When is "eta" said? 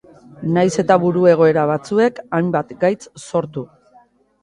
0.83-0.97